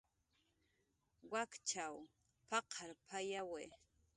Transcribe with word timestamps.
"Wakchaw 1.31 1.95
p""aqarpayawi" 2.49 3.63